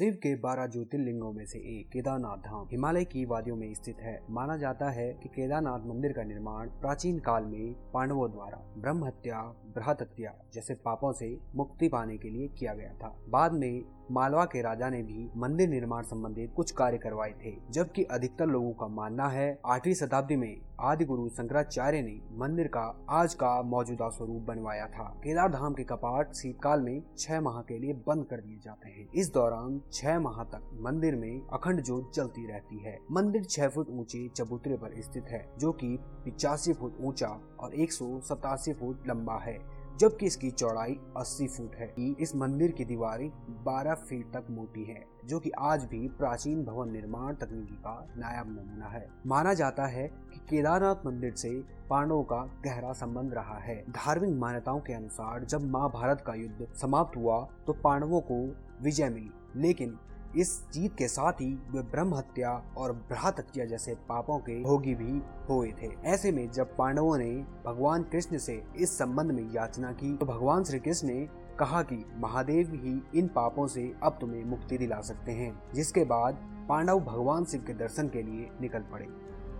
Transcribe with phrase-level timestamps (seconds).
[0.00, 4.16] शिव के बारह ज्योतिर्लिंगों में से एक केदारनाथ धाम हिमालय की वादियों में स्थित है।
[4.30, 9.42] माना जाता है कि केदारनाथ मंदिर का निर्माण प्राचीन काल में पांडवों द्वारा ब्रह्म हत्या
[9.74, 14.44] बृहत हत्या जैसे पापों से मुक्ति पाने के लिए किया गया था। बाद में मालवा
[14.44, 18.86] के राजा ने भी मंदिर निर्माण संबंधित कुछ कार्य करवाए थे, जबकि अधिकतर लोगों का
[18.86, 24.42] मानना है, आठवीं शताब्दी में आदि गुरु शंकराचार्य ने मंदिर का आज का मौजूदा स्वरूप
[24.42, 28.58] बनवाया था। केदार धाम के कपाट शीतकाल में छह माह के लिए बंद कर दिए
[28.64, 33.44] जाते हैं। इस दौरान छह माह तक मंदिर में अखंड जोत जलती रहती है। मंदिर
[33.44, 38.18] छह फुट ऊँचे चबूतरे पर स्थित है, जो कि पिचासी फुट ऊँचा और एक सौ
[38.20, 39.58] सतासी फुट लंबा है।
[40.00, 43.30] जबकि इसकी चौड़ाई 80 फुट है। इस मंदिर की दीवारें
[43.64, 48.48] 12 फीट तक मोटी है, जो कि आज भी प्राचीन भवन निर्माण तकनीकी का नायाब
[48.48, 51.50] नमूना है। माना जाता है कि केदारनाथ मंदिर से
[51.90, 57.16] पांडवों का गहरा संबंध रहा है। धार्मिक मान्यताओं के अनुसार जब महाभारत का युद्ध समाप्त
[57.16, 58.44] हुआ तो पांडवों को
[58.82, 59.98] विजय मिली। लेकिन
[60.36, 64.94] इस जीत के साथ ही वे ब्रह्म हत्या और भ्रात हत्या जैसे पापों के भोगी
[64.94, 67.30] भी हुए थे। ऐसे में जब पांडवों ने
[67.66, 72.04] भगवान कृष्ण से इस संबंध में याचना की तो भगवान श्री कृष्ण ने कहा कि
[72.16, 77.44] महादेव ही इन पापों से अब तुम्हें मुक्ति दिला सकते हैं, जिसके बाद पांडव भगवान
[77.44, 79.06] शिव के दर्शन के लिए निकल पड़े।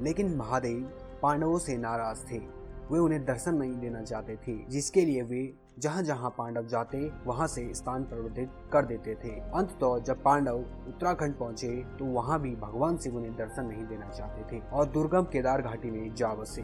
[0.03, 0.83] लेकिन महादेव
[1.23, 2.39] पांडवों से नाराज़ थे।
[2.91, 7.47] वे उन्हें दर्शन नहीं देना चाहते थे, जिसके लिए वे जहाँ जहाँ पांडव जाते, वहाँ
[7.47, 11.69] से स्थान परिवर्तित कर देते थे। अंत तो जब पांडव उत्तराखंड पहुँचे
[11.99, 15.91] तो वहाँ भी भगवान शिव उन्हें दर्शन नहीं देना चाहते थे और दुर्गम केदार घाटी
[15.91, 16.63] में जा बसे।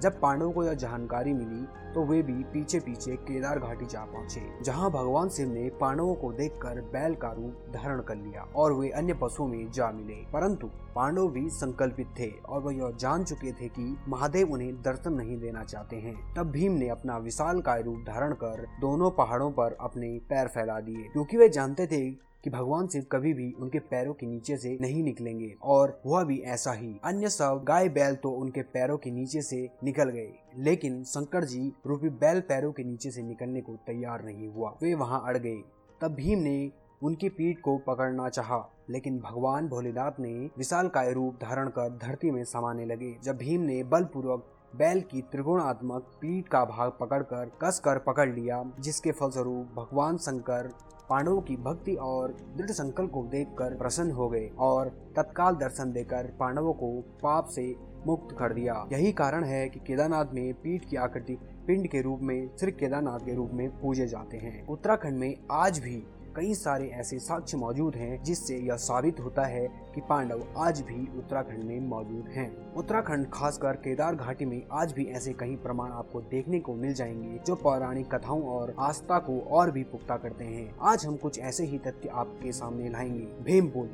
[0.00, 4.40] जब पांडवों को यह जानकारी मिली तो वे भी पीछे पीछे केदार घाटी जा पहुँचे,
[4.64, 8.90] जहाँ भगवान शिव ने पांडवों को देखकर बैल का रूप धारण कर लिया और वे
[8.90, 13.52] अन्य पशुओं में जा मिले। परंतु पांडव भी संकल्पित थे और वह यह जान चुके
[13.52, 17.82] थे कि महादेव उन्हें दर्शन नहीं देना चाहते हैं। तब भीम ने अपना विशाल काय
[17.82, 22.04] रूप धारण कर दोनों पहाड़ों पर अपने पैर फैला दिए, क्योंकि वे जानते थे
[22.46, 26.38] कि भगवान शिव कभी भी उनके पैरों के नीचे से नहीं निकलेंगे और हुआ भी
[26.38, 31.02] ऐसा ही। अन्य सब गाय बैल तो उनके पैरों के नीचे से निकल गए। लेकिन
[31.04, 35.22] शंकर जी रूपी बैल पैरों के नीचे से निकलने को तैयार नहीं हुआ। वे वहाँ
[35.26, 35.56] अड़ गए।
[36.00, 36.70] तब भीम ने
[37.02, 42.30] उनकी पीठ को पकड़ना चाहा, लेकिन भगवान भोलेनाथ ने विशाल काय रूप धारण कर धरती
[42.30, 47.80] में समाने लगे। जब भीम ने बलपूर्वक बैल की त्रिगुणात्मक पीठ का भाग पकड़कर कस
[47.84, 50.70] कर पकड़ लिया, जिसके फलस्वरूप भगवान शंकर
[51.10, 56.32] पांडवों की भक्ति और दृढ़ संकल्प को देखकर प्रसन्न हो गए और तत्काल दर्शन देकर
[56.40, 56.90] पांडवों को
[57.22, 57.74] पाप से
[58.06, 62.20] मुक्त कर दिया। यही कारण है कि केदारनाथ में पीठ की आकृति पिंड के रूप
[62.22, 65.96] में श्री केदारनाथ के रूप में पूजे जाते हैं। उत्तराखंड में आज भी
[66.36, 71.18] कई सारे ऐसे साक्ष्य मौजूद हैं जिससे यह साबित होता है कि पांडव आज भी
[71.18, 76.20] उत्तराखंड में मौजूद हैं। उत्तराखंड खासकर केदार घाटी में आज भी ऐसे कई प्रमाण आपको
[76.20, 80.74] देखने को मिल जाएँगे जो पौराणिक कथाओं और आस्था को और भी पुख्ता करते हैं
[80.82, 83.88] आज हम कुछ ऐसे ही तथ्य आपके सामने लाएँगे भीमपुर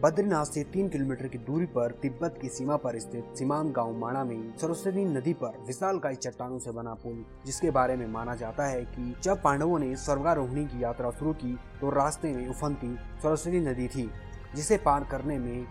[0.00, 4.22] बद्रीनाथ से तीन किलोमीटर की दूरी पर तिब्बत की सीमा पर स्थित सीमांत गाँव माणा
[4.24, 8.66] में सरस्वती नदी पर विशाल का चट्टानों से बना पुल, जिसके बारे में माना जाता
[8.66, 13.60] है कि जब पांडवों ने स्वर्गारोहणी की यात्रा शुरू की तो रास्ते में उफनती सरस्वती
[13.60, 14.10] नदी थी,
[14.56, 15.64] जिसे पार करने में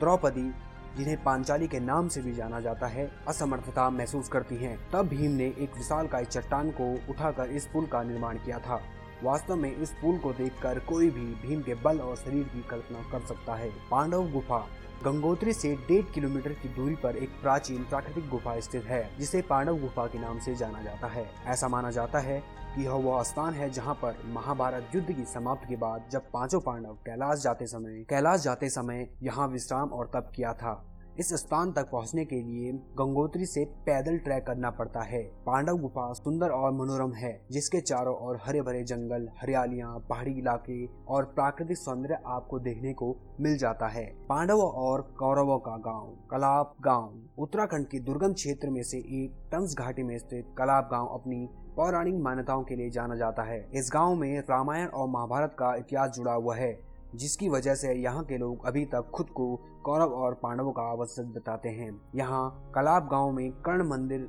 [0.00, 0.50] द्रौपदी,
[0.96, 5.30] जिन्हें पांचाली के नाम से भी जाना जाता है, असमर्थता महसूस करती हैं। तब भीम
[5.30, 8.80] ने एक विशाल का चट्टान को उठाकर इस पुल का निर्माण किया था
[9.22, 13.02] वास्तव में इस पुल को देखकर कोई भी भीम के बल और शरीर की कल्पना
[13.12, 14.58] कर सकता है। पांडव गुफा,
[15.04, 19.78] गंगोत्री से डेढ़ किलोमीटर की दूरी पर एक प्राचीन प्राकृतिक गुफा स्थित है, जिसे पांडव
[19.78, 22.38] गुफा के नाम से जाना जाता है। ऐसा माना जाता है
[22.74, 26.60] कि यह वह स्थान है जहाँ पर महाभारत युद्ध की समाप्ति के बाद जब पाँचों
[26.60, 30.72] पांडव कैलाश जाते समय, कैलाश जाते समय यहाँ विश्राम और तप किया था।
[31.18, 36.12] इस स्थान तक पहुँचने के लिए गंगोत्री से पैदल ट्रैक करना पड़ता है। पांडव गुफा
[36.12, 41.78] सुंदर और मनोरम है, जिसके चारों ओर हरे भरे जंगल, हरियालियाँ, पहाड़ी इलाके और प्राकृतिक
[41.78, 47.86] सौंदर्य आपको देखने को मिल जाता है। पांडवों और कौरवों का गाँव कलाप गाँव, उत्तराखंड
[47.86, 52.62] के दुर्गम क्षेत्र में से एक टम्स घाटी में स्थित कलाप गाँव अपनी पौराणिक मान्यताओं
[52.62, 56.56] के लिए जाना जाता है। इस गाँव में रामायण और महाभारत का इतिहास जुड़ा हुआ
[56.56, 56.72] है।
[57.14, 59.54] जिसकी वजह से यहाँ के लोग अभी तक खुद को
[59.84, 64.28] कौरव और पांडवों का आवश्यक बताते हैं। यहाँ कलाब गाँव में कर्ण मंदिर,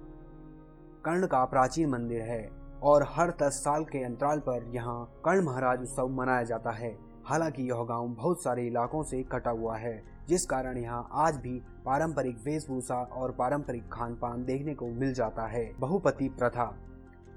[1.05, 2.49] कर्ण का प्राचीन मंदिर है
[2.83, 7.63] और हर दस साल के अंतराल पर यहाँ कर्ण महाराज उत्सव मनाया जाता है। हालाँकि
[7.63, 12.37] यह गाँव बहुत सारे इलाकों से कटा हुआ है, जिस कारण यहाँ आज भी पारंपरिक
[12.45, 16.73] वेशभूषा और पारंपरिक खान पान देखने को मिल जाता है। बहुपति प्रथा,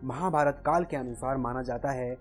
[0.05, 2.17] महाभारत काल के अनुसार माना जाता है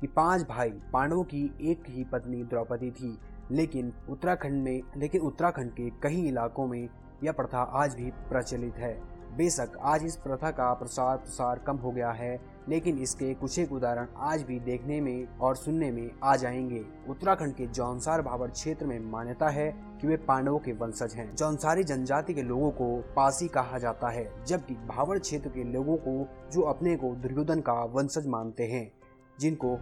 [0.00, 3.18] कि पाँच भाई पांडवों की एक ही पत्नी द्रौपदी थी,
[3.50, 6.88] लेकिन उत्तराखंड में लेकिन उत्तराखंड के कई इलाकों में
[7.24, 11.90] यह प्रथा आज भी प्रचलित है। बेशक आज इस प्रथा का प्रसार प्रसार कम हो
[11.90, 16.36] गया है, लेकिन इसके कुछ एक उदाहरण आज भी देखने में और सुनने में आ
[16.36, 19.70] जाएँगे। उत्तराखंड के जौनसार भावर क्षेत्र में मान्यता है
[20.00, 24.44] कि वे पांडवों के वंशज हैं। जौनसारी जनजाति के लोगों को पासी कहा जाता है,
[24.44, 28.90] जबकि भावर क्षेत्र के लोगों को जो अपने को दुर्योधन का वंशज मानते हैं।
[29.40, 29.78] जिनको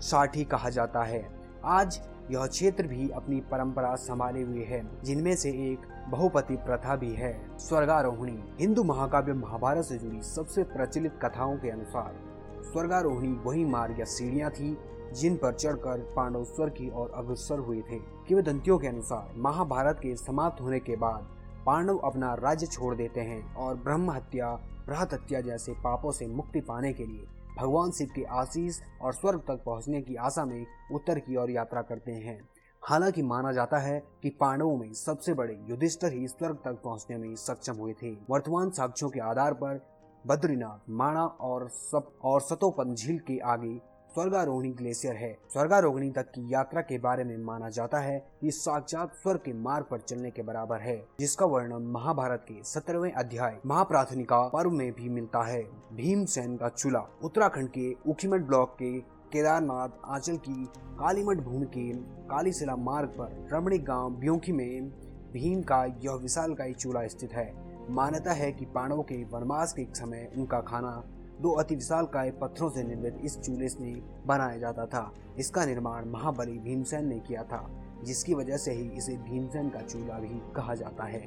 [0.00, 1.28] साठी कहा जाता है।
[1.64, 2.00] आज
[2.30, 7.58] यह क्षेत्र भी अपनी परंपरा संभाले हुए है, जिनमें से एक बहुपति प्रथा भी है,
[7.58, 12.14] स्वर्गारोहणी। हिंदू महाकाव्य महाभारत से जुड़ी सबसे प्रचलित कथाओं के अनुसार,
[12.62, 14.76] स्वर्गारोहणी वही मार्ग या सीढ़ियाँ थी,
[15.14, 17.98] जिन पर चढ़कर पांडव स्वर्ग की ओर अग्रसर हुए थे।
[18.28, 21.28] किवदंतियों के अनुसार, महाभारत के समाप्त होने के बाद
[21.66, 24.50] पांडव अपना राज्य छोड़ देते हैं और ब्रह्म हत्या
[24.86, 27.26] बृहत हत्या जैसे पापों से मुक्ति पाने के लिए
[27.58, 31.82] भगवान शिव के आशीष और स्वर्ग तक पहुँचने की आशा में उत्तर की ओर यात्रा
[31.82, 32.38] करते हैं।
[32.82, 37.34] हालाँकि माना जाता है कि पांडवों में सबसे बड़े युधिष्ठर ही स्वर्ग तक पहुँचने में
[37.34, 39.80] सक्षम हुए थे। वर्तमान साक्ष्यों के आधार पर
[40.26, 43.80] बद्रीनाथ, माणा और सब और सतोपन झील के आगे
[44.16, 49.14] स्वर्गारोहिणी ग्लेशियर है। स्वर्गारोहिणी तक की यात्रा के बारे में माना जाता है कि साक्षात
[49.14, 54.40] स्वर्ग के मार्ग पर चलने के बराबर है, जिसका वर्णन महाभारत के सत्रहवें अध्याय महाप्राथनिका
[54.48, 58.92] पर्व में भी मिलता है। भीमसेन का चूल्हा उत्तराखंड के उखीमठ ब्लॉक के
[59.32, 60.64] केदारनाथ आंचल की
[60.98, 61.90] कालीमठ भूमि के
[62.26, 64.88] कालीशिला मार्ग पर रमणीक गाँव ब्योखी में
[65.32, 67.50] भीम का यह विशाल का चूल्हा स्थित है।
[67.90, 70.92] मान्यता है कि पांडवों के वनवास के समय उनका खाना
[71.40, 76.04] दो अति विशाल काय पत्थरों से निर्मित इस चूल्हे से बनाया जाता था। इसका निर्माण
[76.04, 77.68] महाबली भीमसेन ने किया था,
[78.04, 81.20] जिसकी वजह से ही इसे भीमसेन का चूल्हा भी कहा जाता है।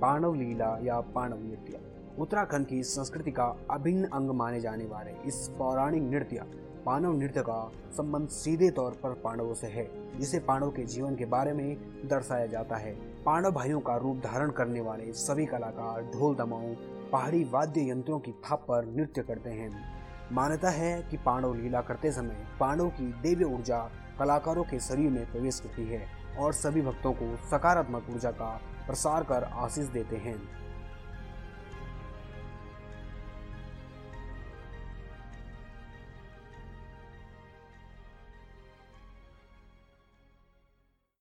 [0.00, 1.80] पांडव लीला या पांडव नृत्य।
[2.18, 6.44] उत्तराखंड की संस्कृति का अभिन्न अंग माने जाने वाले इस पौराणिक नृत्य
[6.86, 11.24] पांडव नृत्य का संबंध सीधे तौर पर पांडवों से है, जिसे पांडव के जीवन के
[11.24, 11.76] बारे में
[12.08, 16.74] दर्शाया जाता है। पांडव भाइयों का रूप धारण करने वाले सभी कलाकार ढोल दमाओं,
[17.12, 19.70] पहाड़ी वाद्य यंत्रों की थाप पर नृत्य करते हैं।
[20.32, 23.78] मान्यता है कि पांडव लीला करते समय पांडव की देव्य ऊर्जा
[24.18, 26.06] कलाकारों के शरीर में प्रवेश करती है
[26.38, 28.50] और सभी भक्तों को सकारात्मक ऊर्जा का
[28.86, 30.36] प्रसार कर आशीष देते हैं।